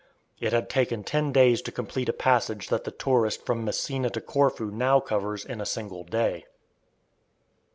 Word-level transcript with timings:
It 0.39 0.51
had 0.51 0.67
taken 0.67 1.03
ten 1.03 1.31
days 1.31 1.61
to 1.61 1.71
complete 1.71 2.09
a 2.09 2.11
passage 2.13 2.69
that 2.69 2.85
the 2.85 2.91
tourist 2.91 3.45
from 3.45 3.63
Messina 3.63 4.09
to 4.09 4.19
Corfu 4.19 4.71
now 4.71 4.99
covers 4.99 5.45
in 5.45 5.61
a 5.61 5.63
single 5.63 6.03
day. 6.03 6.47